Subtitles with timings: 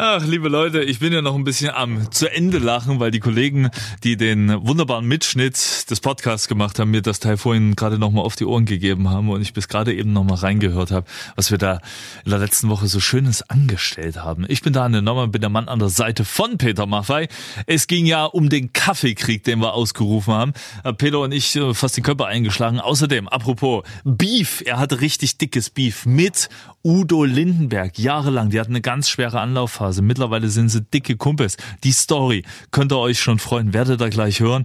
[0.00, 3.18] Ach, liebe Leute, ich bin ja noch ein bisschen am zu Ende lachen, weil die
[3.18, 3.68] Kollegen,
[4.04, 8.36] die den wunderbaren Mitschnitt des Podcasts gemacht haben, mir das Teil vorhin gerade nochmal auf
[8.36, 11.80] die Ohren gegeben haben und ich bis gerade eben nochmal reingehört habe, was wir da
[12.24, 14.46] in der letzten Woche so Schönes angestellt haben.
[14.46, 17.26] Ich bin da an der Nummer, bin der Mann an der Seite von Peter Maffei.
[17.66, 20.52] Es ging ja um den Kaffeekrieg, den wir ausgerufen haben.
[20.98, 22.78] Peter und ich äh, fast den Körper eingeschlagen.
[22.78, 26.48] Außerdem, apropos Beef, er hatte richtig dickes Beef mit
[26.84, 28.50] Udo Lindenberg, jahrelang.
[28.50, 29.87] Die hatten eine ganz schwere Anlaufphase.
[29.96, 31.56] Mittlerweile sind sie dicke Kumpels.
[31.84, 34.64] Die Story könnt ihr euch schon freuen, werdet ihr gleich hören.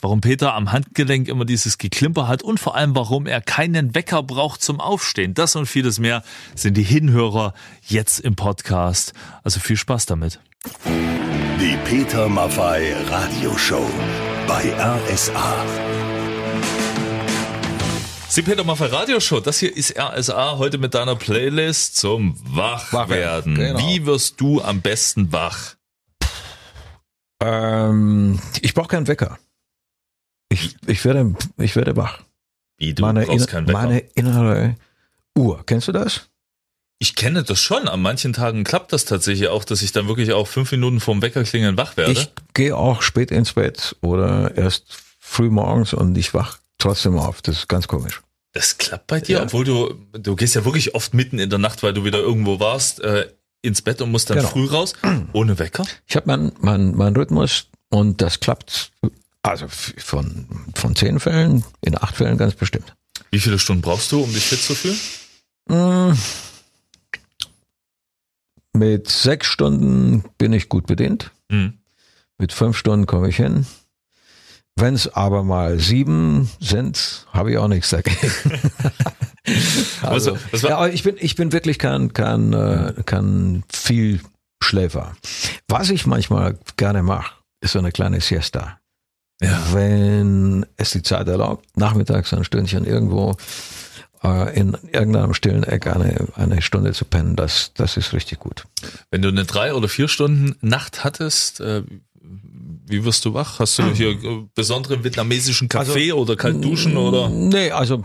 [0.00, 4.22] Warum Peter am Handgelenk immer dieses Geklimper hat und vor allem, warum er keinen Wecker
[4.22, 5.34] braucht zum Aufstehen.
[5.34, 6.22] Das und vieles mehr
[6.54, 7.54] sind die Hinhörer
[7.86, 9.12] jetzt im Podcast.
[9.42, 10.40] Also viel Spaß damit.
[11.60, 13.86] Die Peter Maffei Radioshow
[14.46, 16.03] bei RSA.
[18.34, 23.54] Sie Peter Maffei Radioshow, das hier ist RSA heute mit deiner Playlist zum Wachwerden.
[23.54, 23.78] Genau.
[23.78, 25.76] Wie wirst du am besten wach?
[27.38, 29.38] Ähm, ich brauche keinen Wecker.
[30.48, 32.22] Ich, ich, werde, ich werde wach.
[32.76, 33.78] Wie, du meine brauchst keinen Wecker?
[33.78, 34.74] Meine innere
[35.38, 35.62] Uhr.
[35.64, 36.28] Kennst du das?
[36.98, 37.86] Ich kenne das schon.
[37.86, 41.22] An manchen Tagen klappt das tatsächlich auch, dass ich dann wirklich auch fünf Minuten vorm
[41.22, 42.10] Wecker klingeln wach werde.
[42.10, 44.86] Ich gehe auch spät ins Bett oder erst
[45.20, 47.40] früh morgens und ich wach trotzdem auf.
[47.40, 48.23] Das ist ganz komisch.
[48.54, 49.42] Das klappt bei dir, ja.
[49.42, 52.60] obwohl du, du gehst ja wirklich oft mitten in der Nacht, weil du wieder irgendwo
[52.60, 53.28] warst, äh,
[53.62, 54.48] ins Bett und musst dann genau.
[54.48, 54.94] früh raus,
[55.32, 55.84] ohne Wecker?
[56.06, 58.92] Ich habe meinen mein, mein Rhythmus und das klappt
[59.42, 62.94] also von, von zehn Fällen in acht Fällen ganz bestimmt.
[63.30, 64.98] Wie viele Stunden brauchst du, um dich fit zu fühlen?
[65.68, 66.16] Mmh.
[68.72, 71.30] Mit sechs Stunden bin ich gut bedient.
[71.48, 71.78] Mhm.
[72.38, 73.66] Mit fünf Stunden komme ich hin.
[74.76, 78.18] Wenn es aber mal sieben sind, habe ich auch nichts dagegen.
[80.02, 84.20] also, was, was ja, ich bin ich bin wirklich kein kein äh, kein viel
[84.60, 85.16] Schläfer.
[85.68, 88.78] Was ich manchmal gerne mache, ist so eine kleine Siesta.
[89.40, 89.62] Ja.
[89.72, 93.36] Wenn es die Zeit erlaubt, nachmittags ein Stündchen irgendwo
[94.22, 98.64] äh, in irgendeinem stillen Eck eine, eine Stunde zu pennen, das, das ist richtig gut.
[99.10, 101.82] Wenn du eine drei oder vier Stunden Nacht hattest, äh,
[102.86, 103.58] wie wirst du wach?
[103.60, 107.28] Hast du hier äh, besonderen vietnamesischen Kaffee also, oder kalt duschen oder?
[107.28, 108.02] Nee, also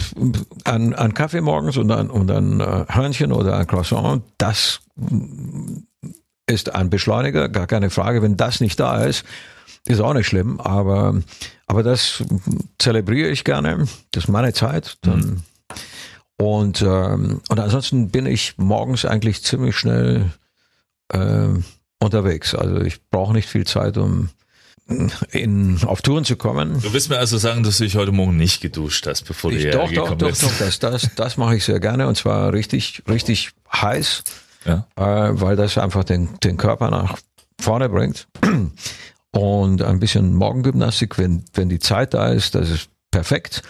[0.64, 4.80] ein, ein Kaffee morgens und ein, und ein Hörnchen oder ein Croissant, das
[6.48, 8.22] ist ein Beschleuniger, gar keine Frage.
[8.22, 9.26] Wenn das nicht da ist,
[9.86, 11.22] ist auch nicht schlimm, aber,
[11.68, 12.24] aber das
[12.78, 13.86] zelebriere ich gerne.
[14.12, 14.98] Das ist meine Zeit.
[15.02, 15.44] Dann mhm.
[16.40, 20.32] Und, ähm, und ansonsten bin ich morgens eigentlich ziemlich schnell
[21.10, 21.50] äh,
[22.00, 22.56] unterwegs.
[22.56, 24.30] Also ich brauche nicht viel Zeit, um
[25.32, 26.82] in, auf Touren zu kommen.
[26.82, 29.58] Du willst mir also sagen, dass du dich heute Morgen nicht geduscht hast, bevor du
[29.58, 30.44] ich, hierher doch, gekommen doch, bist?
[30.44, 34.24] Doch, doch, das, das, das mache ich sehr gerne und zwar richtig, richtig heiß,
[34.66, 34.88] ja.
[34.96, 37.18] äh, weil das einfach den, den Körper nach
[37.60, 38.28] vorne bringt.
[39.32, 43.62] Und ein bisschen Morgengymnastik, wenn, wenn die Zeit da ist, das ist perfekt.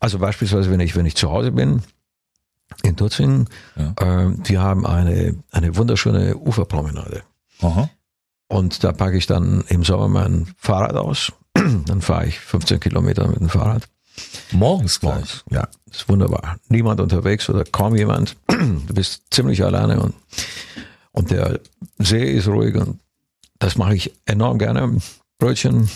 [0.00, 1.82] Also beispielsweise, wenn ich, wenn ich zu Hause bin,
[2.82, 3.48] in Tutzingen.
[3.76, 3.94] Ja.
[4.00, 7.22] Äh, wir haben eine, eine wunderschöne Uferpromenade.
[7.62, 7.90] Aha.
[8.48, 11.32] Und da packe ich dann im Sommer mein Fahrrad aus.
[11.54, 13.88] dann fahre ich 15 Kilometer mit dem Fahrrad.
[14.50, 15.14] Morgens gleich?
[15.14, 15.68] Morgens, ja.
[15.90, 16.58] Ist wunderbar.
[16.68, 18.36] Niemand unterwegs oder kaum jemand.
[18.86, 20.14] Du bist ziemlich alleine und,
[21.10, 21.58] und der
[21.98, 23.00] See ist ruhig und
[23.58, 24.98] das mache ich enorm gerne.
[25.38, 25.90] Brötchen,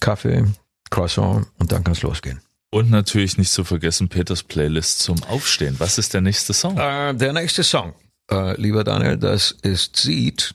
[0.00, 0.44] Kaffee,
[0.90, 2.40] Croissant und dann kann es losgehen.
[2.70, 5.76] Und natürlich nicht zu vergessen Peters Playlist zum Aufstehen.
[5.78, 6.76] Was ist der nächste Song?
[6.78, 7.94] Äh, der nächste Song,
[8.30, 10.54] äh, lieber Daniel, das ist Seed.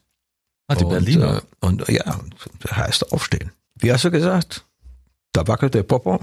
[0.68, 1.38] Ah, die und, Berliner.
[1.38, 2.20] Äh, und ja,
[2.70, 3.52] heißt Aufstehen.
[3.76, 4.66] Wie hast du gesagt?
[5.34, 6.20] Da wackelt der Popo.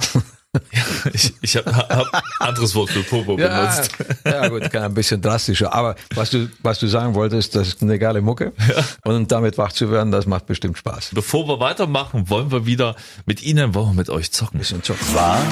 [0.73, 0.83] Ja,
[1.13, 3.91] ich ich habe hab anderes Wort für Popo ja, benutzt.
[4.25, 5.73] Ja gut, ein bisschen drastischer.
[5.73, 8.53] Aber was du, was du sagen wolltest, das ist eine geile Mucke.
[8.69, 8.85] Ja.
[9.05, 11.11] Und damit wach zu werden, das macht bestimmt Spaß.
[11.13, 12.97] Bevor wir weitermachen, wollen wir wieder
[13.27, 14.59] mit Ihnen, wollen wir mit euch zocken.
[14.59, 15.15] Bisschen zocken.
[15.15, 15.43] Wahr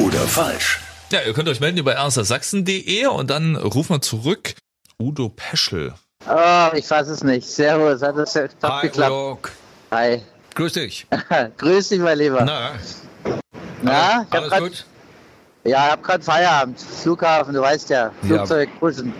[0.00, 0.80] oder falsch?
[1.10, 4.54] Ja, ihr könnt euch melden über erstersachsen.de und dann rufen wir zurück.
[4.98, 5.92] Udo Peschel.
[6.28, 7.48] Oh, ich weiß es nicht.
[7.48, 9.10] Servus, hat das top geklappt.
[9.10, 9.38] Udo.
[9.90, 10.22] Hi.
[10.54, 11.06] Grüß dich.
[11.58, 12.44] Grüß dich, mein Lieber.
[12.44, 12.72] Na,
[13.82, 14.86] na, alles, alles gut?
[15.64, 16.80] Ja, ich habe gerade Feierabend.
[16.80, 18.10] Flughafen, du weißt ja.
[18.22, 18.78] Flugzeug, ja.
[18.80, 19.12] Bussen.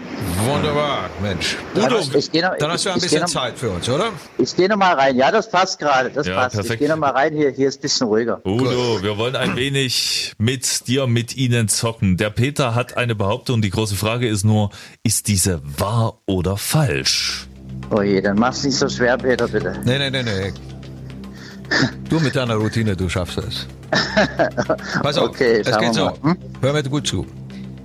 [0.45, 1.57] Wunderbar, Mensch.
[1.75, 4.11] Udo, dann, hast, noch, dann hast du ein bisschen noch, Zeit für uns, oder?
[4.39, 5.17] Ich gehe noch mal rein.
[5.17, 6.11] Ja, das passt gerade.
[6.11, 6.55] Das ja, passt.
[6.57, 6.75] Perfekt.
[6.75, 7.35] Ich gehe noch mal rein.
[7.35, 8.41] Hier, hier ist ein bisschen ruhiger.
[8.45, 12.17] Udo, wir wollen ein wenig mit dir, mit Ihnen zocken.
[12.17, 13.63] Der Peter hat eine Behauptung.
[13.63, 14.71] Die große Frage ist nur,
[15.03, 17.47] ist diese wahr oder falsch?
[17.91, 19.81] Oh je, dann mach's nicht so schwer, Peter, bitte.
[19.85, 20.53] Nee, nee, nee, nee.
[22.09, 23.67] Du mit deiner Routine, du schaffst es.
[25.03, 26.13] Pass auf, okay, es geht so.
[26.23, 26.37] Hm?
[26.61, 27.27] Hör mir gut zu.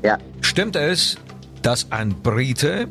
[0.03, 0.18] Ja.
[0.42, 1.18] Stimmt es,
[1.67, 2.87] dass ein Brite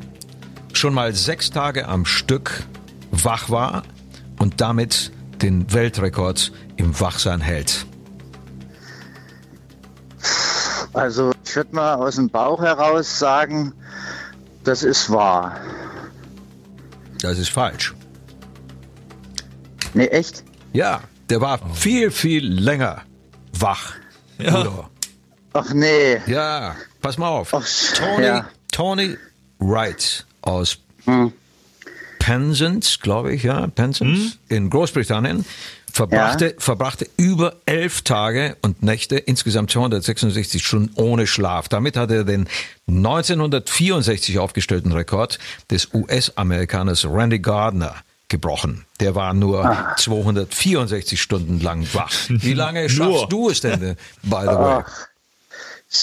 [0.74, 2.64] schon mal sechs Tage am Stück
[3.10, 3.84] wach war
[4.38, 7.86] und damit den Weltrekord im Wachsein hält?
[10.92, 13.72] Also ich würde mal aus dem Bauch heraus sagen,
[14.62, 15.58] das ist wahr.
[17.22, 17.94] Das ist falsch.
[19.94, 20.44] Nee, echt?
[20.74, 21.00] Ja,
[21.30, 23.04] der war viel, viel länger
[23.58, 23.94] wach.
[24.36, 24.90] Ja.
[25.54, 26.20] Ach nee.
[26.26, 27.54] Ja, pass mal auf.
[27.54, 28.46] Ach, Tony, ja.
[28.76, 29.16] Tony
[29.58, 30.76] Wright aus
[31.06, 31.32] Hm.
[32.18, 35.46] Penzance, glaube ich, ja, Penzance in Großbritannien,
[35.90, 41.70] verbrachte, verbrachte über elf Tage und Nächte, insgesamt 266 Stunden ohne Schlaf.
[41.70, 42.48] Damit hat er den
[42.86, 45.38] 1964 aufgestellten Rekord
[45.70, 47.94] des US-Amerikaners Randy Gardner
[48.28, 48.84] gebrochen.
[49.00, 52.12] Der war nur 264 Stunden lang wach.
[52.28, 54.84] Wie lange schaffst du es denn, by the way?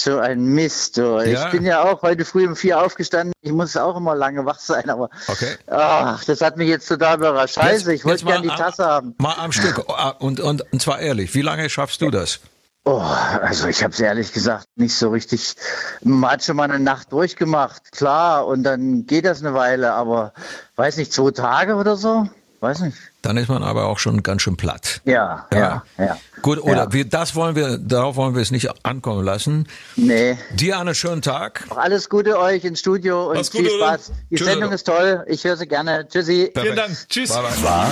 [0.02, 0.96] So ein Mist.
[0.96, 1.18] Du.
[1.20, 1.44] Ja.
[1.46, 3.32] Ich bin ja auch heute früh um vier aufgestanden.
[3.42, 5.56] Ich muss auch immer lange wach sein, aber Okay.
[5.70, 7.54] ach, das hat mich jetzt total überrascht.
[7.54, 9.14] Scheiße, ich wollte mal gerne die am- Tasse haben.
[9.18, 9.84] Mal am Stück.
[9.88, 12.40] Ah, Und, und, und zwar ehrlich, wie lange schaffst du das?
[12.86, 15.54] Oh, also ich habe es ehrlich gesagt nicht so richtig.
[16.02, 20.34] Man hat schon mal eine Nacht durchgemacht, klar, und dann geht das eine Weile, aber
[20.76, 22.28] weiß nicht, zwei Tage oder so?
[22.64, 22.96] Weiß nicht.
[23.20, 25.02] Dann ist man aber auch schon ganz schön platt.
[25.04, 26.16] Ja, ja, ja.
[26.40, 26.92] Gut, oder Ja.
[26.94, 29.68] wir, das wollen wir, darauf wollen wir es nicht ankommen lassen.
[29.96, 30.38] Nee.
[30.54, 31.64] Dir einen schönen Tag.
[31.76, 33.86] Alles Gute euch ins Studio und Mach's viel oder?
[33.98, 34.12] Spaß.
[34.30, 34.74] Die Tschüss, Sendung oder?
[34.76, 35.24] ist toll.
[35.28, 36.08] Ich höre sie gerne.
[36.08, 36.50] Tschüssi.
[36.58, 36.90] Vielen Dank.
[37.10, 37.30] Tschüss.
[37.32, 37.64] Bye, bye.
[37.64, 37.90] Wahr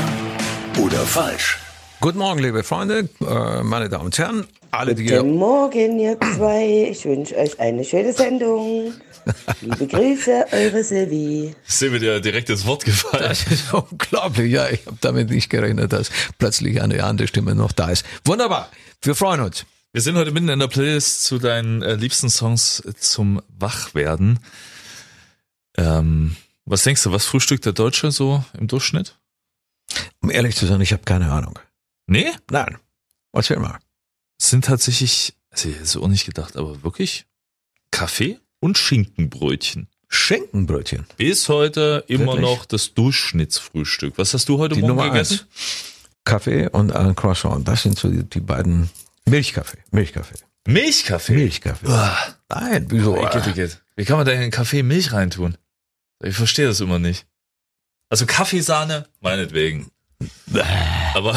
[0.83, 1.59] oder falsch?
[2.03, 6.89] Guten Morgen, liebe Freunde, äh, meine Damen und Herren, alle, die Guten Morgen, ihr zwei.
[6.91, 8.93] Ich wünsche euch eine schöne Sendung.
[9.61, 11.55] Liebe Grüße, eure Silvi.
[11.65, 13.23] Wir dir direkt ins Wort gefallen.
[13.29, 14.69] Das ist unglaublich, ja.
[14.69, 18.05] Ich habe damit nicht gerechnet, dass plötzlich eine andere Stimme noch da ist.
[18.25, 18.69] Wunderbar.
[19.03, 19.65] Wir freuen uns.
[19.93, 24.41] Wir sind heute mitten in der Playlist zu deinen äh, liebsten Songs zum Wachwerden.
[25.79, 26.35] Ähm,
[26.65, 29.21] was denkst du, was frühstückt der Deutsche so im Durchschnitt?
[30.21, 31.61] Um ehrlich zu sein, ich habe keine Ahnung.
[32.07, 32.79] Nee, Nein.
[33.33, 33.79] Erzähl mal.
[34.39, 37.27] es sind tatsächlich, also ich hätte es auch nicht gedacht, aber wirklich
[37.91, 39.89] Kaffee und Schinkenbrötchen.
[40.09, 41.07] Schenkenbrötchen.
[41.17, 42.43] Bis heute immer Wirklich?
[42.43, 44.19] noch das Durchschnittsfrühstück.
[44.19, 45.41] Was hast du heute Die Morgen Nummer gegessen?
[45.41, 46.09] eins.
[46.25, 47.67] Kaffee und ein Croissant.
[47.67, 48.91] Das sind so die, die beiden
[49.25, 49.79] Milchkaffee.
[49.91, 50.37] Milchkaffee.
[50.67, 51.33] Milchkaffee.
[51.33, 51.87] Milchkaffee.
[51.89, 52.17] Uah,
[52.51, 53.17] Nein, wieso?
[53.97, 55.57] Wie kann man da in einen Kaffee Milch reintun?
[56.23, 57.27] Ich verstehe das immer nicht.
[58.11, 59.91] Also Kaffeesahne, meinetwegen.
[61.15, 61.35] Aber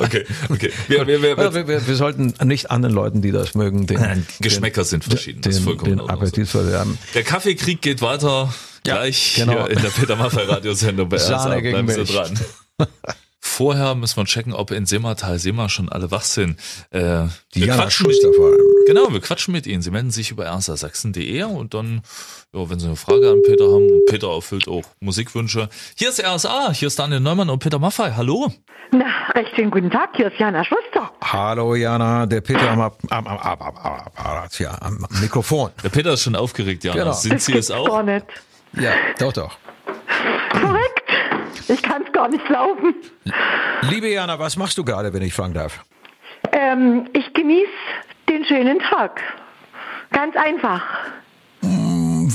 [0.00, 0.72] okay, okay.
[0.88, 4.84] Wir, wir, wir, wir, wir, wir sollten nicht anderen Leuten, die das mögen, den, Geschmäcker
[4.84, 6.98] sind verschieden, Den, das ist vollkommen den Appetit verderben.
[7.14, 8.52] Der Kaffeekrieg geht weiter.
[8.86, 9.66] Ja, Gleich genau.
[9.66, 12.38] in der Peter Maffay Radiosendung bei Sahne gegen Bleiben Sie dran.
[13.40, 16.58] Vorher müssen wir checken, ob in Simmertal Sema schon alle wach sind.
[16.90, 17.24] Äh,
[17.54, 18.73] Die Jana Schuster vor allem.
[18.86, 19.82] Genau, wir quatschen mit ihnen.
[19.82, 22.02] Sie melden sich über rsasachsen.de und dann,
[22.52, 25.68] ja, wenn sie eine Frage an Peter haben, und Peter erfüllt auch Musikwünsche.
[25.96, 28.12] Hier ist RSA, hier ist Daniel Neumann und Peter Maffay.
[28.16, 28.52] Hallo.
[28.92, 31.10] Na, recht schönen guten Tag, hier ist Jana Schuster.
[31.22, 35.70] Hallo Jana, der Peter am, am, am, am, am, ja, am Mikrofon.
[35.82, 37.00] Der Peter ist schon aufgeregt, Jana.
[37.00, 37.12] Genau.
[37.12, 37.88] Sind Sie es auch?
[37.88, 38.26] Gar nicht.
[38.74, 39.56] Ja, doch, doch.
[40.52, 41.10] Korrekt.
[41.68, 42.94] Ich kann es gar nicht glauben.
[43.82, 45.84] Liebe Jana, was machst du gerade, wenn ich fragen darf?
[46.52, 47.70] Ähm, ich genieße
[48.46, 49.20] schönen Tag.
[50.12, 50.82] Ganz einfach.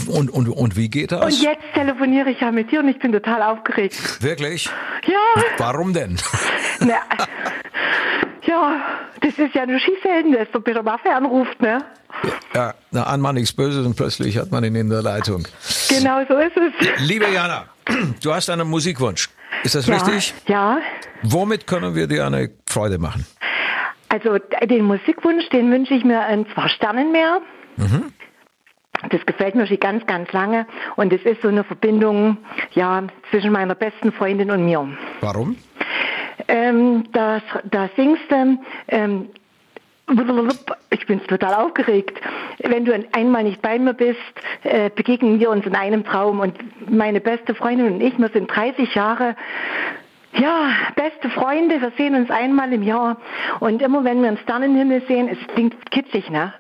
[0.08, 1.24] Und, und, und wie geht das?
[1.24, 4.22] Und jetzt telefoniere ich ja mit dir und ich bin total aufgeregt.
[4.24, 4.70] Wirklich?
[5.06, 6.18] Ja, Warum denn?
[6.80, 6.96] na,
[8.46, 8.82] ja,
[9.22, 11.84] das ist ja nur schießhelden, dass der Peter Maffei anruft, ne?
[12.54, 15.48] Ja, na, an man nichts Böses und plötzlich hat man ihn in der Leitung.
[15.90, 17.00] Genau so ist es.
[17.08, 17.66] Liebe Jana,
[18.24, 19.30] du hast einen Musikwunsch.
[19.64, 20.34] Ist das Ja, richtig?
[20.48, 20.80] ja.
[21.22, 23.26] Womit können wir dir eine Freude machen?
[24.10, 27.42] Also den Musikwunsch, den wünsche ich mir in zwei Sternen mehr.
[29.10, 30.66] Das gefällt mir schon ganz, ganz lange.
[30.96, 32.38] Und es ist so eine Verbindung
[32.74, 34.88] ja, zwischen meiner besten Freundin und mir.
[35.22, 35.56] Warum?
[36.48, 39.30] Ähm, da, da singst du, ähm,
[40.90, 42.20] ich bin total aufgeregt.
[42.60, 44.18] Wenn du einmal nicht bei mir bist,
[44.64, 46.40] äh, begegnen wir uns in einem Traum.
[46.40, 46.58] Und
[46.90, 49.36] meine beste Freundin und ich, wir sind 30 Jahre
[50.34, 53.18] ja, beste Freunde, wir sehen uns einmal im Jahr.
[53.60, 56.54] Und immer wenn wir einen Sternenhimmel sehen, es klingt kitschig, ne?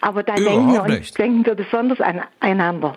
[0.00, 2.94] Aber da denken wir, uns, denken wir besonders an einander.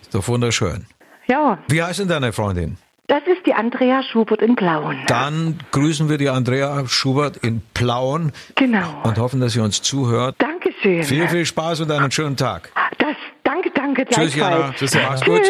[0.00, 0.86] Ist doch wunderschön.
[1.26, 2.76] Ja, Wie heißt denn deine Freundin?
[3.06, 4.98] das ist die Andrea Schubert in Plauen.
[5.06, 9.02] Dann grüßen wir die Andrea Schubert in Plauen Genau.
[9.02, 10.36] und hoffen, dass sie uns zuhört.
[10.38, 11.02] Dankeschön.
[11.02, 12.70] Viel, viel Spaß und einen schönen Tag.
[12.98, 14.72] Das, danke, danke, Tschüss, Jana.
[14.74, 15.08] Tschüss, Jana.
[15.10, 15.42] Mach's gut.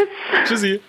[0.44, 0.49] Tschüss.
[0.49, 0.80] Tschüssi.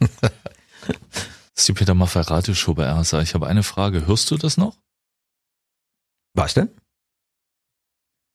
[1.60, 3.20] Das ist die Peter Maffay Radioshow bei RSA.
[3.20, 4.06] Ich habe eine Frage.
[4.06, 4.78] Hörst du das noch?
[6.32, 6.70] Was denn?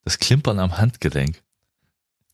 [0.04, 1.42] Das Klimpern am Handgelenk.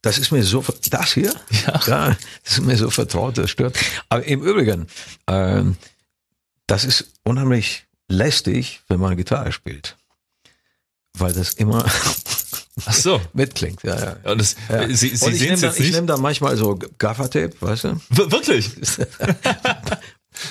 [0.03, 1.35] Das ist mir so, das hier?
[1.67, 1.81] Ja.
[1.87, 3.79] ja das ist mir so vertraut, das stört.
[4.11, 4.87] Aber im Übrigen,
[5.29, 5.79] ähm,
[6.67, 9.97] das ist unheimlich lästig, wenn man Gitarre spielt.
[11.17, 11.87] Weil das immer
[12.85, 13.19] Ach so.
[13.33, 13.83] mitklingt.
[13.83, 14.31] Ja, ja.
[14.31, 14.89] Und, das, ja.
[14.95, 15.93] Sie, Sie Und ich nehme nicht?
[15.95, 18.01] nehm dann manchmal so Gaffertape, weißt du?
[18.11, 18.71] Wir- Wirklich?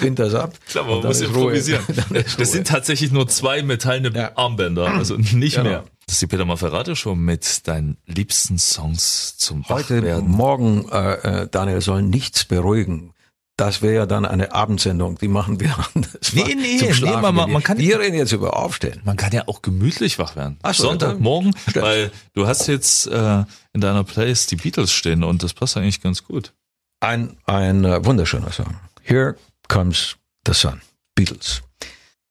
[0.02, 0.54] Bind das ab.
[0.68, 1.84] Klar, man muss improvisieren.
[2.38, 4.32] Das sind tatsächlich nur zwei metallene Ja.
[4.36, 5.70] Armbänder, also nicht Genau.
[5.70, 5.84] mehr.
[6.08, 10.30] Das ist die Peter Mafferato Show mit deinen liebsten Songs zum Heute Wachwerden.
[10.30, 13.14] Morgen, äh, äh, Daniel, soll nichts beruhigen.
[13.58, 15.74] Das wäre ja dann eine Abendsendung, die machen wir.
[15.94, 17.64] Das Nee, nee, zum nee, man- man gehen.
[17.64, 19.02] kann- wir reden jetzt über Aufstehen.
[19.06, 20.58] Man kann ja auch gemütlich wach werden.
[20.64, 21.86] Ach so, Sonntagmorgen, Stimmt.
[21.86, 23.44] weil du hast jetzt äh,
[23.74, 26.54] in deiner Playlist die Beatles stehen und das passt eigentlich ganz gut.
[27.02, 28.76] Ein, ein äh, wunderschöner Song.
[29.04, 29.36] Here
[29.68, 30.82] Comes the Sun.
[31.16, 31.62] Beatles.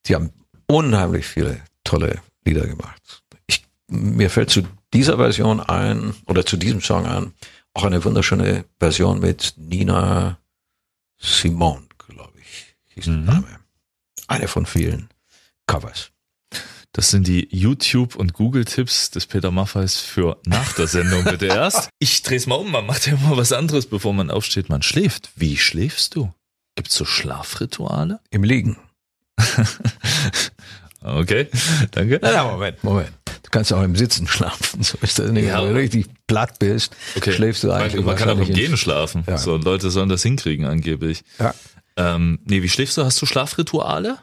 [0.07, 0.33] Die haben
[0.67, 3.23] unheimlich viele tolle Lieder gemacht.
[3.47, 4.63] Ich, mir fällt zu
[4.95, 7.33] dieser Version ein, oder zu diesem Song ein,
[7.75, 10.39] auch eine wunderschöne Version mit Nina
[11.19, 13.27] Simone, glaube ich, hieß Mhm.
[13.27, 13.61] der Name.
[14.27, 15.09] Eine von vielen
[15.67, 16.11] Covers.
[16.93, 21.89] Das sind die YouTube- und Google-Tipps des Peter Maffeis für nach der Sendung bitte erst.
[22.01, 24.69] Ich dreh's mal um, man macht ja immer was anderes, bevor man aufsteht.
[24.69, 25.31] Man schläft.
[25.37, 26.33] Wie schläfst du?
[26.81, 28.21] Gibt's so Schlafrituale?
[28.31, 28.79] Im Liegen.
[31.03, 31.49] Okay,
[31.93, 32.19] danke.
[32.23, 33.11] Na, na, Moment, Moment.
[33.43, 34.83] Du kannst auch im Sitzen schlafen.
[34.83, 35.47] So ist das nicht.
[35.47, 35.63] Ja.
[35.63, 37.33] Wenn du richtig platt bist, Okay.
[37.33, 38.05] schläfst du eigentlich.
[38.05, 39.25] Man, kann auch im Gehen schlafen.
[39.27, 39.39] Ja.
[39.39, 41.23] So, Leute sollen das hinkriegen angeblich.
[41.39, 41.55] Ja.
[41.97, 43.05] Ähm, nee, wie schläfst du?
[43.05, 44.19] Hast du Schlafrituale?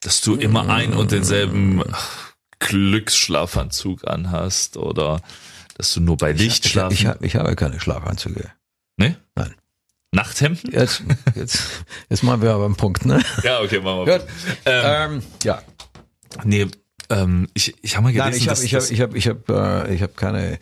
[0.00, 5.20] Dass du immer ein und denselben ach, Glücksschlafanzug anhast oder
[5.76, 6.94] dass du nur bei Licht Ich, schlafen?
[6.94, 8.50] ich, hab- ich habe keine Schlafanzüge.
[10.14, 10.70] Nachthemden?
[10.72, 11.02] Jetzt,
[11.34, 11.60] jetzt,
[12.08, 13.20] jetzt machen wir aber einen Punkt, ne?
[13.42, 14.18] Ja, okay, machen wir.
[14.18, 14.26] Gut.
[14.64, 15.62] Ähm, Ähm, ja.
[16.44, 16.66] nee,
[17.10, 19.86] ähm, ich, ich habe mal gelesen, Nein, ich habe, ich habe, ich habe, ich habe,
[19.88, 20.58] äh, ich habe keine.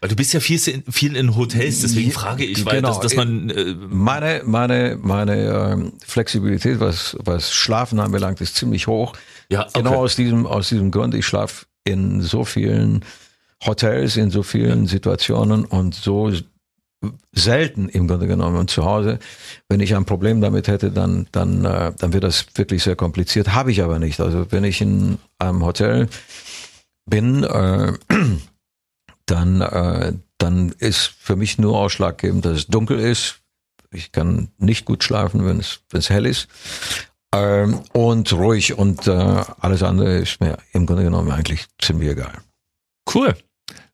[0.00, 2.88] weil du bist ja viel, in- viel in Hotels, deswegen Ja, frage ich, weil genau.
[2.88, 8.86] dass, dass man äh, Meine, meine, meine ähm, Flexibilität, was, was Schlafen anbelangt, ist ziemlich
[8.86, 9.12] hoch.
[9.50, 9.70] ja, okay.
[9.82, 11.14] Genau aus diesem, aus diesem Grund.
[11.14, 13.04] Ich schlafe in so vielen
[13.66, 16.32] Hotels, in so vielen Situationen und so
[17.32, 18.56] selten im Grunde genommen.
[18.56, 19.18] Und zu Hause,
[19.68, 23.52] wenn ich ein Problem damit hätte, dann, dann, äh, dann wird das wirklich sehr kompliziert.
[23.52, 24.20] Habe ich aber nicht.
[24.20, 26.08] Also wenn ich in einem Hotel
[27.06, 27.92] bin, äh,
[29.26, 33.40] dann, äh, dann ist für mich nur ausschlaggebend, dass es dunkel ist.
[33.90, 36.48] Ich kann nicht gut schlafen, wenn es, wenn es hell ist.
[37.34, 42.32] Ähm, und ruhig und äh, alles andere ist mir im Grunde genommen eigentlich ziemlich egal.
[43.12, 43.34] Cool.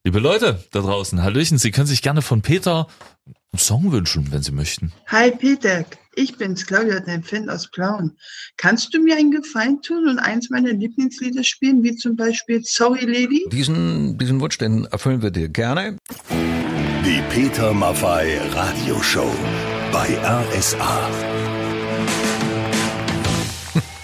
[0.09, 2.87] Liebe Leute da draußen, Hallöchen, Sie können sich gerne von Peter
[3.27, 4.91] einen Song wünschen, wenn Sie möchten.
[5.09, 5.85] Hi Peter,
[6.15, 8.17] ich bin's, Claudia, dein Fan aus Plauen.
[8.57, 13.05] Kannst du mir einen Gefallen tun und eins meiner Lieblingslieder spielen, wie zum Beispiel Sorry
[13.05, 13.45] Lady?
[13.53, 15.99] Diesen, diesen Wunsch, den erfüllen wir dir gerne.
[16.31, 19.31] Die Peter Maffei Radioshow
[19.93, 21.11] bei RSA.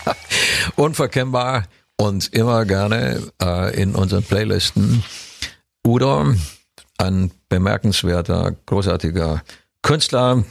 [0.76, 1.64] Unverkennbar
[1.96, 5.02] und immer gerne äh, in unseren Playlisten.
[5.86, 6.34] Udo,
[6.98, 9.42] ein bemerkenswerter, großartiger
[9.82, 10.44] Künstler,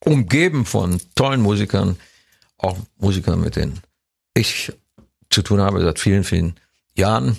[0.00, 1.96] umgeben von tollen Musikern,
[2.58, 3.80] auch Musikern, mit denen
[4.34, 4.72] ich
[5.30, 6.58] zu tun habe seit vielen, vielen
[6.94, 7.38] Jahren.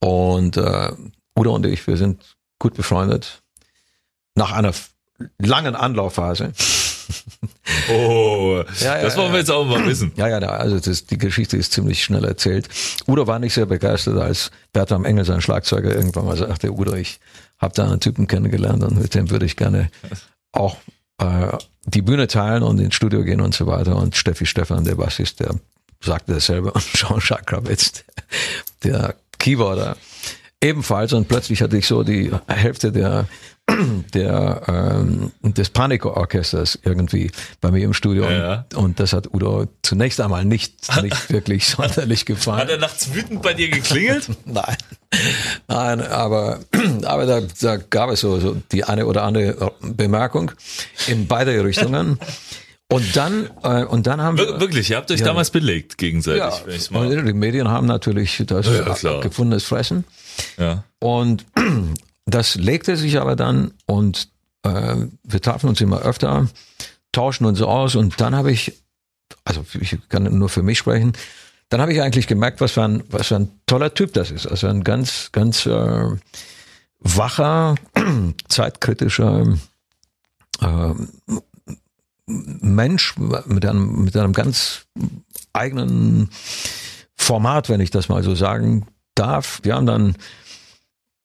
[0.00, 0.92] Und äh,
[1.36, 3.42] Udo und ich, wir sind gut befreundet.
[4.34, 4.72] Nach einer
[5.38, 6.52] langen Anlaufphase.
[7.90, 10.12] Oh, Ja, ja, das wollen wir jetzt auch mal wissen.
[10.16, 12.68] Ja, ja, also das, die Geschichte ist ziemlich schnell erzählt.
[13.06, 17.20] Udo war nicht sehr begeistert, als Bertram Engel, sein Schlagzeuger, irgendwann mal sagte, Udo, ich
[17.58, 19.90] habe da einen Typen kennengelernt und mit dem würde ich gerne
[20.52, 20.76] auch
[21.18, 21.56] äh,
[21.86, 23.96] die Bühne teilen und ins Studio gehen und so weiter.
[23.96, 25.54] Und Steffi Stefan, der Bassist, der
[26.00, 26.72] sagte dasselbe.
[26.72, 28.04] Und Jean-Jacques Krawitz,
[28.82, 29.96] der Keyboarder,
[30.64, 31.12] ebenfalls.
[31.12, 33.26] Und plötzlich hatte ich so die Hälfte der
[34.14, 37.30] der ähm, des Panikorchesters irgendwie
[37.62, 38.66] bei mir im Studio Ja.
[38.74, 42.68] und, und das hat Udo zunächst einmal nicht nicht wirklich sonderlich Hat gefallen.
[42.68, 44.28] er nachts wütend bei dir geklingelt?
[44.44, 44.76] Nein,
[45.66, 46.60] nein, aber
[47.04, 50.50] aber da, da gab es so, so die eine oder andere Bemerkung
[51.06, 52.18] in beide Richtungen
[52.90, 55.26] und dann äh, und dann haben Wir- wir Wirklich, ihr habt euch Ja.
[55.26, 56.42] damals belegt gegenseitig.
[56.42, 58.66] ja, mal, die Medien haben natürlich das
[59.02, 60.04] Ja, gefundenes Fressen.
[60.56, 60.84] Ja.
[60.98, 61.44] Und
[62.26, 64.28] das legte sich aber dann und
[64.62, 66.48] äh, wir trafen uns immer öfter,
[67.12, 68.72] tauschen uns aus und dann habe ich,
[69.44, 71.12] also ich kann nur für mich sprechen,
[71.68, 74.46] dann habe ich eigentlich gemerkt, was für ein, was für ein toller Typ das ist.
[74.46, 76.06] Also ein ganz, ganz äh,
[77.00, 77.74] wacher,
[78.48, 79.56] zeitkritischer
[80.60, 80.94] äh,
[82.26, 84.86] Mensch mit einem, mit einem ganz
[85.52, 86.30] eigenen
[87.16, 89.60] Format, wenn ich das mal so sagen darf.
[89.62, 90.16] Wir haben dann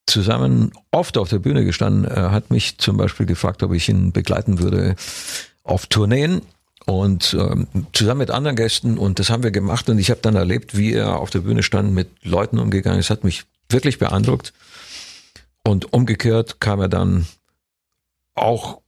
[0.08, 2.06] zusammen oft auf der Bühne gestanden.
[2.06, 4.96] Er hat mich zum Beispiel gefragt, ob ich ihn begleiten würde
[5.64, 6.42] auf Tourneen
[6.86, 10.36] und ähm, zusammen mit anderen Gästen und das haben wir gemacht und ich habe dann
[10.36, 14.54] erlebt, wie er auf der Bühne stand, mit Leuten umgegangen ist, hat mich wirklich beeindruckt
[15.64, 17.28] und umgekehrt kam er dann
[18.34, 18.82] auch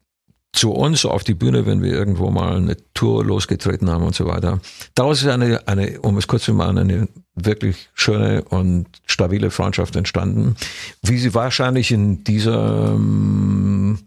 [0.54, 4.26] zu uns auf die Bühne, wenn wir irgendwo mal eine Tour losgetreten haben und so
[4.26, 4.60] weiter.
[4.96, 9.96] Daraus ist eine, eine, um es kurz zu machen, eine wirklich schöne und stabile Freundschaft
[9.96, 10.56] entstanden,
[11.02, 14.00] wie sie wahrscheinlich in diesem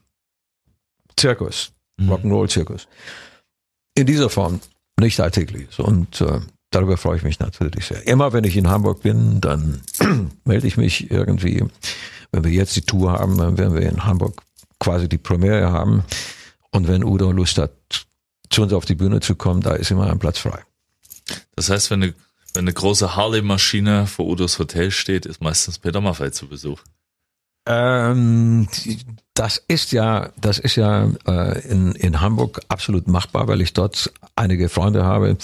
[1.17, 2.13] Zirkus, mhm.
[2.13, 2.89] Rock'n'Roll-Zirkus,
[3.95, 4.61] in dieser Form
[5.01, 5.81] nicht alltäglich ist.
[5.81, 8.07] Und äh, darüber freue ich mich natürlich sehr.
[8.07, 9.81] Immer wenn ich in Hamburg bin, dann
[10.45, 11.65] melde ich mich irgendwie,
[12.33, 14.43] wenn wir jetzt die Tour haben, dann werden wir in Hamburg
[14.79, 16.05] quasi die Premiere haben.
[16.75, 17.71] Und wenn Udo Lust hat,
[18.51, 20.61] zu uns auf die Bühne zu kommen, da ist immer ein Platz frei.
[21.55, 22.15] Das heißt, wenn eine,
[22.53, 26.81] wenn eine große Harley-Maschine vor Udos Hotel steht, ist meistens Peter Maffei zu Besuch.
[27.67, 28.67] Ähm,
[29.35, 34.13] das ist ja, das ist ja äh, in, in Hamburg absolut machbar, weil ich dort
[34.35, 35.37] einige Freunde habe,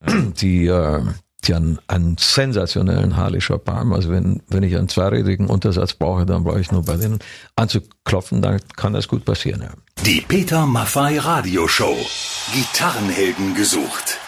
[0.40, 1.02] die äh,
[1.44, 3.92] die einen, einen sensationellen Harley-Shop haben.
[3.92, 7.18] Also wenn, wenn ich einen zweirädrigen Untersatz brauche, dann brauche ich nur bei denen
[7.56, 9.62] anzuklopfen, dann kann das gut passieren.
[9.62, 9.70] Ja.
[10.04, 11.96] Die Peter Maffei Radioshow.
[12.52, 14.18] Gitarrenhelden gesucht.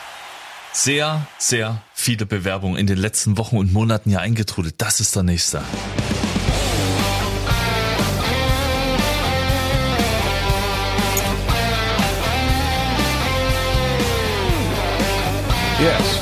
[0.72, 4.74] Sehr, sehr viele Bewerbungen in den letzten Wochen und Monaten hier eingetrudelt.
[4.78, 5.62] Das ist der nächste.
[15.78, 16.15] Yes.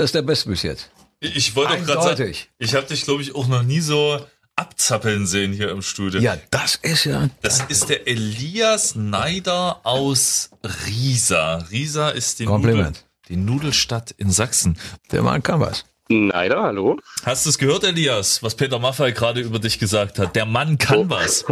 [0.00, 0.90] Das ist der Beste bis jetzt.
[1.20, 4.18] Ich wollte auch gerade sagen, ich habe dich, glaube ich, auch noch nie so
[4.56, 6.22] abzappeln sehen hier im Studio.
[6.22, 7.28] Ja, das ist ja.
[7.42, 10.50] Das ist der Elias Neider aus
[10.86, 11.56] Riesa.
[11.70, 12.94] Riesa ist die, Nudel,
[13.28, 14.78] die Nudelstadt in Sachsen.
[15.12, 15.84] Der Mann kann was.
[16.12, 16.98] Neider, hallo.
[17.24, 20.34] Hast du es gehört, Elias, was Peter Maffay gerade über dich gesagt hat?
[20.34, 21.08] Der Mann kann oh.
[21.08, 21.44] was.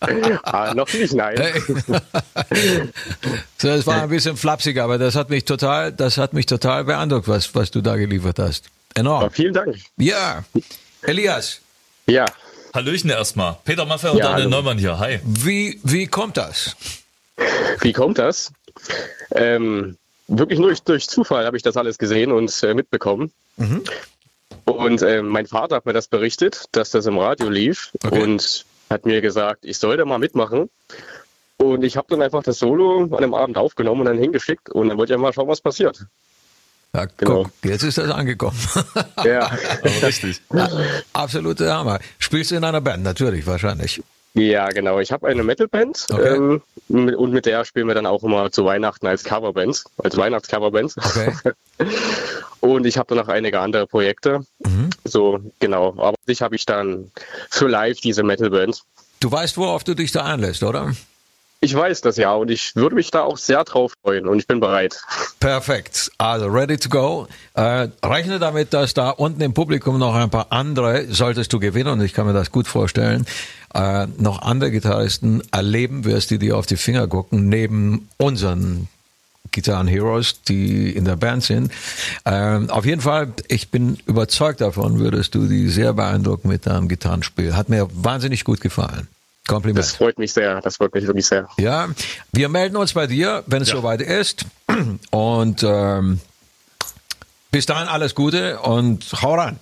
[0.44, 1.36] ah, noch nicht, nein.
[1.36, 1.60] Hey.
[3.58, 6.84] so, das war ein bisschen flapsig, aber das hat mich total, das hat mich total
[6.84, 8.66] beeindruckt, was, was du da geliefert hast.
[8.94, 9.22] Enorm.
[9.22, 9.76] Ja, vielen Dank.
[9.96, 10.44] Ja.
[11.02, 11.60] Elias.
[12.06, 12.26] Ja.
[12.72, 13.56] Hallöchen erstmal.
[13.64, 14.50] Peter Maffay und ja, Daniel hallo.
[14.50, 14.96] Neumann hier.
[15.00, 15.18] Hi.
[15.24, 16.76] Wie, wie kommt das?
[17.80, 18.52] Wie kommt das?
[19.32, 19.96] Ähm,
[20.28, 23.32] wirklich nur durch, durch Zufall habe ich das alles gesehen und äh, mitbekommen.
[23.56, 23.82] Mhm.
[24.64, 28.22] Und äh, mein Vater hat mir das berichtet, dass das im Radio lief okay.
[28.22, 30.70] und hat mir gesagt, ich soll da mal mitmachen.
[31.56, 34.88] Und ich habe dann einfach das Solo an dem Abend aufgenommen und dann hingeschickt und
[34.88, 36.04] dann wollte ich mal schauen, was passiert.
[36.94, 37.44] Ja, genau.
[37.44, 38.58] guck, jetzt ist das angekommen.
[39.24, 39.46] Ja,
[40.02, 40.42] richtig.
[41.12, 41.98] Absolute Hammer.
[42.18, 43.02] Spielst du in einer Band?
[43.02, 44.02] Natürlich, wahrscheinlich.
[44.34, 44.98] Ja, genau.
[44.98, 46.34] Ich habe eine Metalband okay.
[46.34, 50.94] ähm, und mit der spielen wir dann auch immer zu Weihnachten als Coverband, als Weihnachtscoverband.
[50.96, 51.32] Okay.
[52.60, 54.44] und ich habe dann noch einige andere Projekte.
[54.58, 54.90] Mhm.
[55.04, 55.94] So, genau.
[55.98, 57.12] Aber ich habe ich dann
[57.48, 58.82] für live diese Metalband.
[59.20, 60.92] Du weißt, worauf du dich da einlässt, oder?
[61.60, 64.46] Ich weiß das ja und ich würde mich da auch sehr drauf freuen und ich
[64.46, 65.00] bin bereit.
[65.40, 66.10] Perfekt.
[66.18, 67.26] Also ready to go.
[67.54, 71.88] Äh, rechne damit, dass da unten im Publikum noch ein paar andere, solltest du gewinnen
[71.88, 73.24] und ich kann mir das gut vorstellen,
[73.74, 78.88] äh, noch andere Gitarristen erleben wirst, die dir auf die Finger gucken, neben unseren
[79.50, 81.70] Gitarren Heroes, die in der Band sind.
[82.24, 86.88] Ähm, auf jeden Fall, ich bin überzeugt davon, würdest du die sehr beeindrucken mit deinem
[86.88, 87.54] Gitarrenspiel.
[87.54, 89.08] Hat mir wahnsinnig gut gefallen.
[89.46, 89.78] Kompliment.
[89.78, 90.60] Das freut mich sehr.
[90.62, 91.48] Das freut mich wirklich sehr.
[91.58, 91.88] Ja,
[92.32, 93.76] wir melden uns bei dir, wenn es ja.
[93.76, 94.46] soweit ist.
[95.10, 96.20] Und ähm,
[97.50, 99.58] bis dahin alles Gute und hau rein.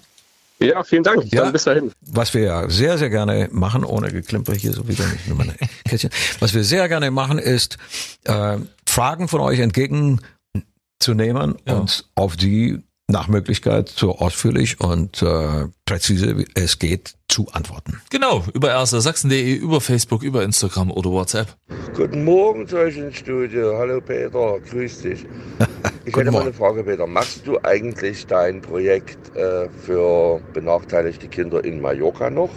[0.63, 1.25] Ja, vielen Dank.
[1.33, 1.93] Ja, Dann bis dahin.
[2.01, 5.55] Was wir ja sehr, sehr gerne machen, ohne Geklimper hier so wieder nicht nur meine
[5.89, 6.11] Kästchen.
[6.41, 7.79] Was wir sehr gerne machen, ist
[8.25, 11.75] äh, Fragen von euch entgegenzunehmen ja.
[11.75, 18.01] und auf die nach Möglichkeit so ausführlich und äh, präzise wie es geht zu antworten.
[18.11, 21.57] Genau, über rstersachsen.de, über Facebook, über Instagram oder WhatsApp.
[21.95, 23.77] Guten Morgen zu euch ins Studio.
[23.79, 25.27] Hallo Peter, grüß dich.
[26.05, 27.07] Ich hätte mal eine Frage, Peter.
[27.07, 32.51] Machst du eigentlich dein Projekt äh, für benachteiligte Kinder in Mallorca noch?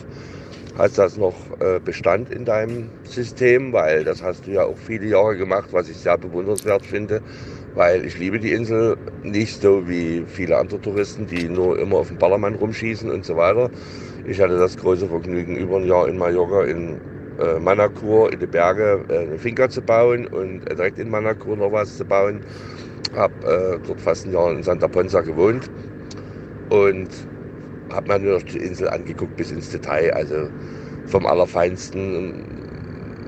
[0.78, 3.72] Hat das noch äh, Bestand in deinem System?
[3.72, 7.22] Weil das hast du ja auch viele Jahre gemacht, was ich sehr bewundernswert finde
[7.76, 12.08] weil ich liebe die Insel nicht so wie viele andere Touristen, die nur immer auf
[12.08, 13.70] dem Ballermann rumschießen und so weiter.
[14.26, 17.00] Ich hatte das große Vergnügen, über ein Jahr in Mallorca in
[17.40, 21.58] äh, Manakur in die Berge äh, eine Finca zu bauen und äh, direkt in Manakur
[21.58, 22.40] noch was zu bauen.
[23.14, 25.70] Habe äh, dort fast ein Jahr in Santa Ponza gewohnt
[26.70, 27.10] und
[27.94, 30.14] habe mir nur noch die Insel angeguckt bis ins Detail.
[30.14, 30.50] Also
[31.06, 32.66] vom Allerfeinsten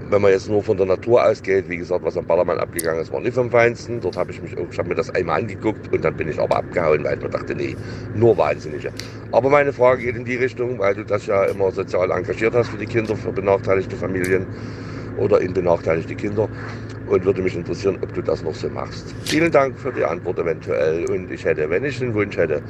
[0.09, 3.11] wenn man jetzt nur von der Natur ausgeht, wie gesagt, was am Ballermann abgegangen ist,
[3.11, 3.99] war nicht vom Feinsten.
[3.99, 6.39] Dort habe ich mich auch, ich habe mir das einmal angeguckt und dann bin ich
[6.39, 7.75] aber abgehauen, weil ich mir dachte, nee,
[8.15, 8.91] nur Wahnsinnige.
[9.31, 12.69] Aber meine Frage geht in die Richtung, weil du das ja immer sozial engagiert hast
[12.69, 14.45] für die Kinder, für benachteiligte Familien
[15.17, 16.47] oder in benachteiligte Kinder.
[17.07, 19.15] Und würde mich interessieren, ob du das noch so machst.
[19.23, 21.09] Vielen Dank für die Antwort eventuell.
[21.09, 22.61] Und ich hätte, wenn ich den Wunsch hätte,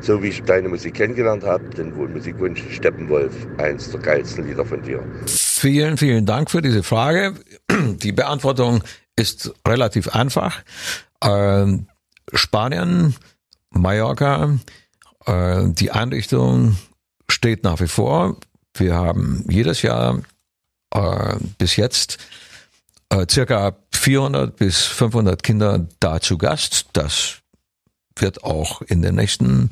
[0.00, 4.82] so wie ich deine Musik kennengelernt habe, den Musikwunsch Steppenwolf, eins der geilsten Lieder von
[4.82, 5.02] dir.
[5.26, 7.34] Vielen, vielen Dank für diese Frage.
[7.70, 8.82] Die Beantwortung
[9.16, 10.62] ist relativ einfach.
[11.22, 11.86] Ähm,
[12.32, 13.14] Spanien,
[13.70, 14.58] Mallorca,
[15.26, 16.76] äh, die Einrichtung
[17.28, 18.36] steht nach wie vor.
[18.74, 20.20] Wir haben jedes Jahr
[20.94, 22.18] äh, bis jetzt
[23.10, 26.86] äh, circa 400 bis 500 Kinder da zu Gast.
[26.94, 27.38] Das
[28.16, 29.68] wird auch in den nächsten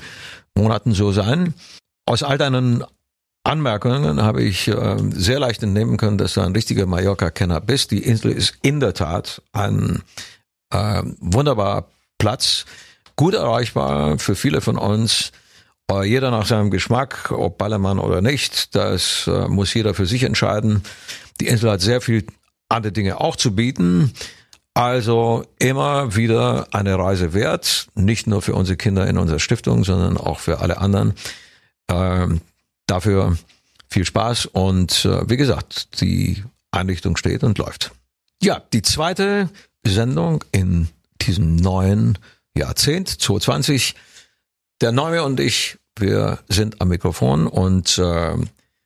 [0.55, 1.55] Monaten so sein.
[2.07, 2.85] Aus all deinen
[3.45, 7.91] Anmerkungen habe ich äh, sehr leicht entnehmen können, dass du ein richtiger Mallorca-Kenner bist.
[7.91, 10.03] Die Insel ist in der Tat ein
[10.71, 12.67] äh, wunderbarer Platz,
[13.17, 15.33] gut erreichbar für viele von uns.
[15.91, 20.83] Äh, jeder nach seinem Geschmack, ob Ballermann oder nicht, das muss jeder für sich entscheiden.
[21.41, 22.27] Die Insel hat sehr viel
[22.69, 24.13] andere Dinge auch zu bieten.
[24.75, 30.17] Also immer wieder eine Reise wert, nicht nur für unsere Kinder in unserer Stiftung, sondern
[30.17, 31.15] auch für alle anderen.
[31.91, 32.41] Ähm,
[32.89, 33.37] Dafür
[33.91, 37.93] viel Spaß und äh, wie gesagt, die Einrichtung steht und läuft.
[38.43, 39.51] Ja, die zweite
[39.87, 40.89] Sendung in
[41.21, 42.19] diesem neuen
[42.57, 43.95] Jahrzehnt, 2020.
[44.81, 48.37] Der Neue und ich, wir sind am Mikrofon und äh,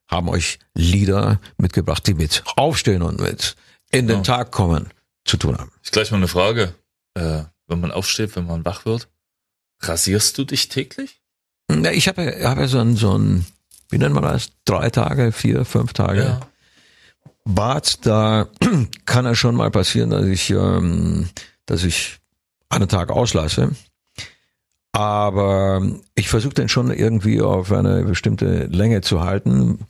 [0.09, 3.55] haben euch Lieder mitgebracht, die mit Aufstehen und mit
[3.93, 4.91] in den Tag kommen
[5.25, 5.71] zu tun haben.
[5.83, 6.75] Ich gleich mal eine Frage.
[7.15, 9.09] Äh, wenn man aufsteht, wenn man wach wird,
[9.81, 11.21] rasierst du dich täglich?
[11.93, 13.47] Ich habe hab ja so ein, so ein
[13.91, 14.51] wie nennt man das?
[14.65, 16.23] Drei Tage, vier, fünf Tage.
[16.23, 16.41] Ja.
[17.45, 18.49] Bad, da
[19.07, 21.29] kann es schon mal passieren, dass ich, ähm,
[21.67, 22.19] dass ich
[22.69, 23.71] einen Tag auslasse.
[24.93, 29.87] Aber ich versuche den schon irgendwie auf eine bestimmte Länge zu halten.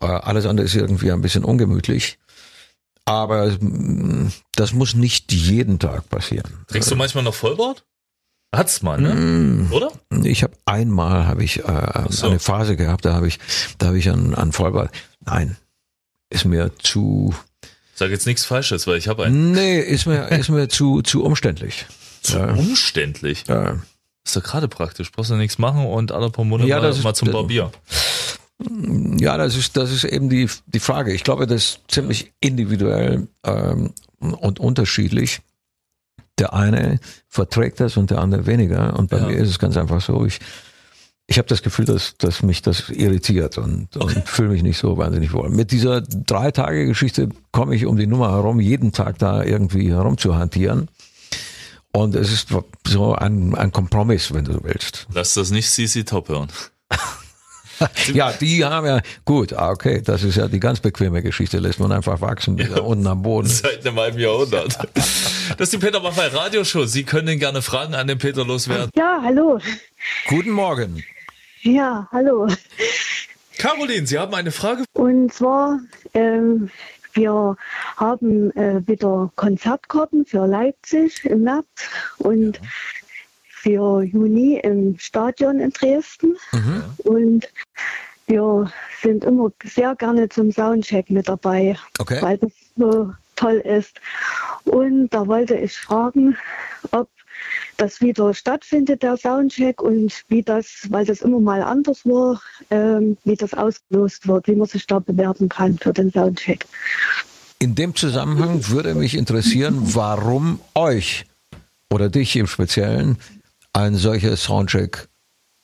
[0.00, 2.18] Äh, alles andere ist irgendwie ein bisschen ungemütlich.
[3.08, 6.64] Aber mm, das muss nicht jeden Tag passieren.
[6.68, 7.84] Trinkst du manchmal noch Vollbart?
[8.54, 9.14] Hat's mal, ne?
[9.14, 9.90] Mm, Oder?
[10.24, 12.28] Ich habe einmal habe ich äh, so.
[12.28, 13.38] eine Phase gehabt, da habe ich
[13.78, 14.90] da habe ich an an Vollbart.
[15.24, 15.56] Nein,
[16.30, 17.34] ist mir zu
[17.94, 19.52] Sag jetzt nichts Falsches, weil ich habe einen.
[19.52, 21.86] Nee, ist mir ist mir zu zu umständlich.
[22.22, 22.52] Zu ja.
[22.52, 23.44] umständlich.
[23.48, 23.78] Ja.
[24.24, 25.10] Ist doch gerade praktisch.
[25.10, 27.72] Brauchst du nichts machen und alle paar Monate ja, mal, ist, mal zum Barbier.
[29.18, 31.12] Ja, das ist das ist eben die die Frage.
[31.12, 35.42] Ich glaube, das ist ziemlich individuell ähm, und unterschiedlich
[36.38, 38.98] der eine verträgt das und der andere weniger.
[38.98, 39.26] Und bei ja.
[39.26, 40.38] mir ist es ganz einfach so, ich,
[41.26, 44.16] ich habe das Gefühl, dass, dass mich das irritiert und, okay.
[44.16, 45.50] und fühle mich nicht so wahnsinnig wohl.
[45.50, 50.88] Mit dieser Drei-Tage-Geschichte komme ich um die Nummer herum, jeden Tag da irgendwie herumzuhantieren.
[51.92, 52.48] Und es ist
[52.86, 55.06] so ein, ein Kompromiss, wenn du willst.
[55.12, 56.48] Lass das nicht CC Top hören.
[58.12, 61.80] ja, die haben ja, gut, ah, okay, das ist ja die ganz bequeme Geschichte, lässt
[61.80, 63.48] man einfach wachsen, bis ja, unten am Boden.
[63.48, 64.78] Seit einem halben Jahrhundert.
[65.56, 66.84] Das ist die Peter Maffei Radioshow.
[66.84, 68.90] Sie können gerne Fragen an den Peter loswerden.
[68.94, 69.58] Ja, hallo.
[70.28, 71.02] Guten Morgen.
[71.62, 72.48] Ja, hallo.
[73.56, 74.84] Caroline, Sie haben eine Frage?
[74.92, 75.80] Und zwar,
[76.12, 76.70] ähm,
[77.14, 77.56] wir
[77.96, 81.66] haben äh, wieder Konzertkarten für Leipzig im März
[82.18, 82.68] und ja
[83.60, 86.36] für Juni im Stadion in Dresden.
[86.52, 86.82] Mhm.
[87.04, 87.48] Und
[88.26, 88.70] wir
[89.02, 92.20] sind immer sehr gerne zum Soundcheck mit dabei, okay.
[92.20, 94.00] weil das so toll ist.
[94.64, 96.36] Und da wollte ich fragen,
[96.90, 97.08] ob
[97.76, 102.40] das wieder stattfindet, der Soundcheck, und wie das, weil das immer mal anders war,
[102.70, 106.66] ähm, wie das ausgelost wird, wie man sich da bewerben kann für den Soundcheck.
[107.60, 111.26] In dem Zusammenhang würde mich interessieren, warum euch
[111.90, 113.18] oder dich im Speziellen
[113.78, 115.08] ein solcher Soundcheck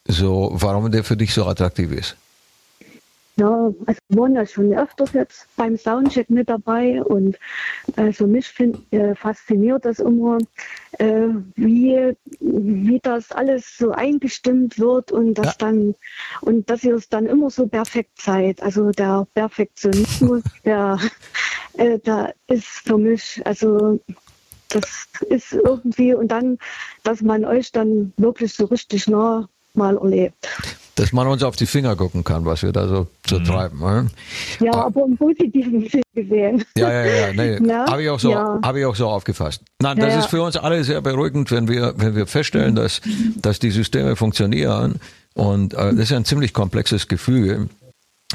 [0.06, 2.16] so, warum der für dich so attraktiv ist?
[3.36, 7.36] Ja, also wir waren ja schon öfters jetzt beim Soundcheck mit dabei und
[7.96, 10.38] also mich find, äh, fasziniert das immer,
[10.98, 15.54] äh, wie, wie das alles so eingestimmt wird und dass ja.
[15.58, 15.96] dann
[16.42, 18.62] und dass ihr es dann immer so perfekt seid.
[18.62, 20.98] Also der Perfektionismus, der,
[21.72, 23.98] äh, der ist für mich, also
[24.68, 26.58] das ist irgendwie, und dann,
[27.02, 30.48] dass man euch dann wirklich so richtig nah mal erlebt.
[30.94, 33.44] dass man uns auf die Finger gucken kann, was wir da so, so mhm.
[33.44, 33.80] treiben.
[33.80, 34.06] Ne?
[34.60, 34.86] Ja, ah.
[34.86, 36.64] aber im positiven Sinn gesehen.
[36.76, 37.32] Ja, ja, ja.
[37.32, 38.60] Nee, Habe ich, auch so, ja.
[38.62, 39.62] hab ich auch so aufgefasst.
[39.82, 42.76] Nein, das ja, ist für uns alle sehr beruhigend, wenn wir, wenn wir feststellen, mhm.
[42.76, 43.00] dass,
[43.36, 45.00] dass die Systeme funktionieren.
[45.34, 47.68] Und äh, das ist ein ziemlich komplexes Gefühl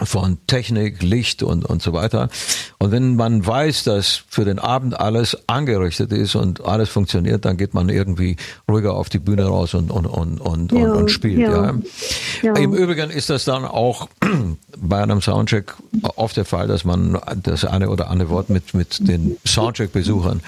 [0.03, 2.29] von Technik, Licht und, und so weiter.
[2.77, 7.57] Und wenn man weiß, dass für den Abend alles angerichtet ist und alles funktioniert, dann
[7.57, 8.37] geht man irgendwie
[8.69, 11.39] ruhiger auf die Bühne raus und, und, und, und, ja, und, spielt.
[11.39, 11.73] Ja.
[12.41, 12.53] Ja.
[12.55, 14.09] Im Übrigen ist das dann auch
[14.77, 15.73] bei einem Soundcheck
[16.15, 20.41] oft der Fall, dass man das eine oder andere Wort mit, mit den Soundcheck-Besuchern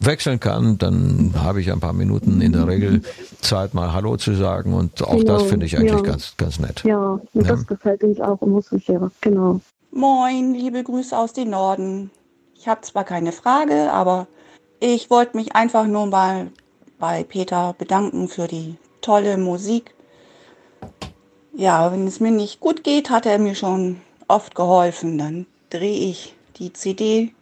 [0.00, 3.02] wechseln kann, dann habe ich ein paar Minuten in der Regel
[3.40, 6.00] Zeit, mal Hallo zu sagen und auch genau, das finde ich eigentlich ja.
[6.00, 6.82] ganz, ganz nett.
[6.84, 9.60] Ja, ja, das gefällt uns auch so sehr, genau.
[9.92, 12.10] Moin, liebe Grüße aus dem Norden.
[12.56, 14.26] Ich habe zwar keine Frage, aber
[14.80, 16.48] ich wollte mich einfach nur mal
[16.98, 19.94] bei Peter bedanken für die tolle Musik.
[21.52, 25.16] Ja, wenn es mir nicht gut geht, hat er mir schon oft geholfen.
[25.16, 27.32] Dann drehe ich die CD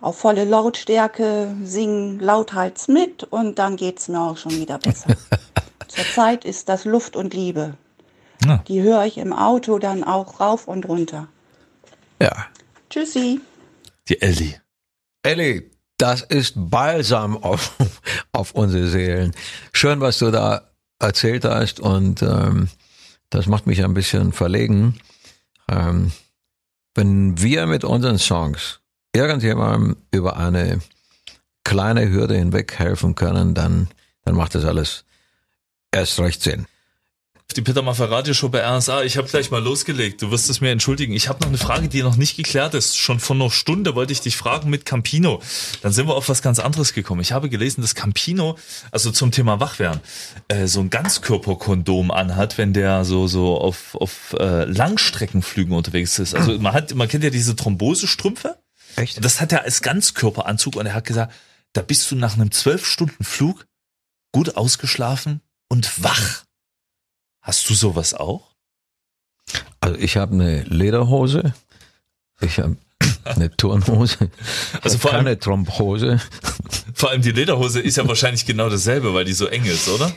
[0.00, 5.16] auf volle Lautstärke, singen lauthals mit und dann geht es mir auch schon wieder besser.
[5.88, 7.74] Zurzeit ist das Luft und Liebe.
[8.44, 8.62] Ja.
[8.68, 11.28] Die höre ich im Auto dann auch rauf und runter.
[12.22, 12.46] Ja.
[12.90, 13.40] Tschüssi.
[14.08, 14.60] Die Elli.
[15.22, 17.76] Elli, das ist Balsam auf,
[18.32, 19.34] auf unsere Seelen.
[19.72, 22.68] Schön, was du da erzählt hast und ähm,
[23.30, 25.00] das macht mich ein bisschen verlegen.
[25.68, 26.12] Ähm,
[26.94, 28.77] wenn wir mit unseren Songs
[29.12, 30.80] irgendjemandem über eine
[31.64, 33.88] kleine Hürde hinweg helfen können, dann,
[34.24, 35.04] dann macht das alles
[35.92, 36.66] erst recht Sinn.
[37.56, 39.04] Die Peter Maffay Radioshow bei RSA.
[39.04, 40.20] Ich habe gleich mal losgelegt.
[40.20, 41.14] Du wirst es mir entschuldigen.
[41.14, 42.98] Ich habe noch eine Frage, die noch nicht geklärt ist.
[42.98, 45.40] Schon vor einer Stunde wollte ich dich fragen mit Campino.
[45.80, 47.22] Dann sind wir auf was ganz anderes gekommen.
[47.22, 48.58] Ich habe gelesen, dass Campino,
[48.90, 50.02] also zum Thema Wachwerden,
[50.48, 56.34] äh, so ein Ganzkörperkondom anhat, wenn der so so auf, auf äh, Langstreckenflügen unterwegs ist.
[56.34, 58.58] Also man hat, man kennt ja diese Thrombosestrümpfe.
[58.98, 59.24] Echt?
[59.24, 61.32] Das hat er als Ganzkörperanzug und er hat gesagt,
[61.72, 63.66] da bist du nach einem zwölf Stunden Flug
[64.32, 66.44] gut ausgeschlafen und wach.
[67.40, 68.56] Hast du sowas auch?
[69.80, 71.54] Also ich habe eine Lederhose,
[72.40, 72.76] ich habe
[73.24, 74.30] eine Turnhose,
[74.82, 76.20] also vor keine allem, Thrombose.
[76.92, 80.12] Vor allem die Lederhose ist ja wahrscheinlich genau dasselbe, weil die so eng ist, oder?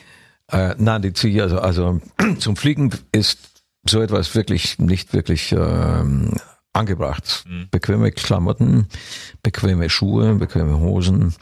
[0.47, 2.01] Äh, nein, die ziehe ich also, also
[2.39, 3.37] zum Fliegen ist
[3.87, 6.35] so etwas wirklich nicht wirklich ähm,
[6.73, 7.43] angebracht.
[7.47, 7.67] Mhm.
[7.71, 8.87] Bequeme Klamotten,
[9.43, 11.35] bequeme Schuhe, bequeme Hosen.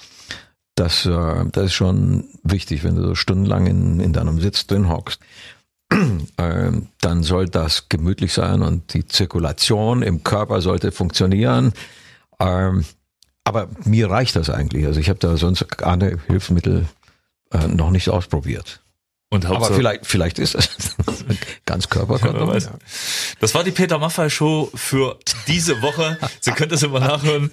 [0.76, 4.90] Das, äh, das ist schon wichtig, wenn du so stundenlang in, in deinem Sitz drin
[4.90, 5.20] hockst.
[6.38, 11.74] Äh, dann soll das gemütlich sein und die Zirkulation im Körper sollte funktionieren.
[12.40, 12.86] Ähm,
[13.44, 14.86] aber mir reicht das eigentlich.
[14.86, 16.86] Also ich habe da sonst andere Hilfsmittel
[17.52, 18.82] äh, noch nicht ausprobiert.
[19.32, 20.70] Und Aber vielleicht, vielleicht ist es
[21.66, 22.52] ganz Körperkondom.
[22.58, 22.72] Ja,
[23.40, 26.18] das war die Peter Maffay Show für diese Woche.
[26.40, 27.52] Sie können das immer nachhören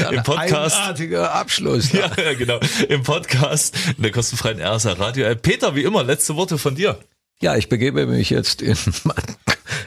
[0.00, 0.76] ja, im Podcast.
[0.76, 1.92] Eigenartiger Abschluss.
[1.92, 2.58] Ja, ja, genau.
[2.88, 5.32] Im Podcast in der kostenfreien RSA Radio.
[5.36, 6.98] Peter, wie immer, letzte Worte von dir.
[7.40, 9.22] Ja, ich begebe mich jetzt in mein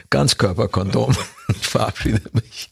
[0.08, 1.16] Ganzkörperkondom
[1.48, 2.70] und verabschiede mich,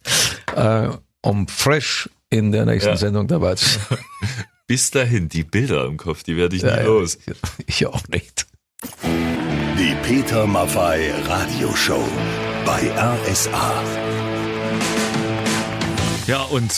[0.57, 0.88] äh,
[1.20, 2.96] um fresh in der nächsten ja.
[2.96, 3.98] Sendung dabei zu sein.
[4.66, 7.18] Bis dahin, die Bilder im Kopf, die werde ich nie los.
[7.66, 8.46] Ich auch nicht.
[9.79, 12.05] Die Peter Maffei Radioshow
[12.64, 13.83] bei RSA.
[16.27, 16.73] Ja, und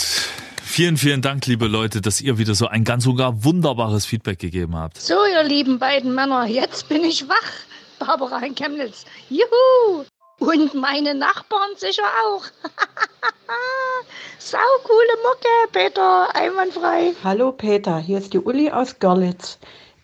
[0.63, 4.77] vielen, vielen Dank, liebe Leute, dass ihr wieder so ein ganz sogar wunderbares Feedback gegeben
[4.77, 5.01] habt.
[5.01, 7.53] So, ihr lieben beiden Männer, jetzt bin ich wach.
[7.99, 9.05] Barbara in Chemnitz.
[9.29, 10.05] Juhu!
[10.39, 12.45] Und meine Nachbarn sicher auch.
[14.39, 17.15] Sau coole Mucke, Peter, einwandfrei.
[17.25, 19.59] Hallo Peter, hier ist die Uli aus Görlitz.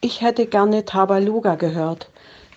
[0.04, 2.10] Ich hätte gerne Tabaluga gehört.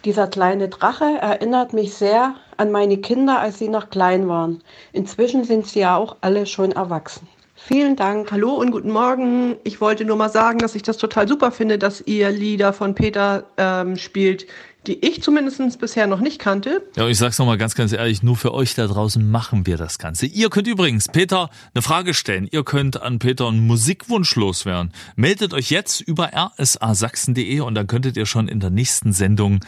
[0.03, 4.63] Dieser kleine Drache erinnert mich sehr an meine Kinder, als sie noch klein waren.
[4.93, 7.27] Inzwischen sind sie ja auch alle schon erwachsen.
[7.53, 8.31] Vielen Dank.
[8.31, 9.58] Hallo und guten Morgen.
[9.63, 12.95] Ich wollte nur mal sagen, dass ich das total super finde, dass ihr Lieder von
[12.95, 14.47] Peter ähm, spielt,
[14.87, 16.81] die ich zumindest bisher noch nicht kannte.
[16.95, 19.97] Ja, ich sag's nochmal ganz, ganz ehrlich, nur für euch da draußen machen wir das
[19.97, 20.25] Ganze.
[20.25, 22.47] Ihr könnt übrigens Peter eine Frage stellen.
[22.51, 24.91] Ihr könnt an Peter einen Musikwunsch loswerden.
[25.15, 29.59] Meldet euch jetzt über rsasachsen.de und dann könntet ihr schon in der nächsten Sendung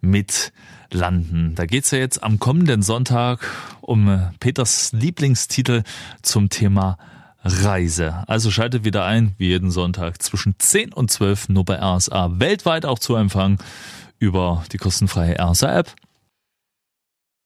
[0.00, 0.52] mit
[0.90, 1.54] landen.
[1.54, 3.40] Da geht's ja jetzt am kommenden Sonntag
[3.80, 5.82] um äh, Peters Lieblingstitel
[6.22, 6.98] zum Thema
[7.44, 8.24] Reise.
[8.26, 12.84] Also schaltet wieder ein, wie jeden Sonntag zwischen 10 und 12 nur bei RSA weltweit
[12.84, 13.58] auch zu empfangen
[14.18, 15.94] über die kostenfreie RSA-App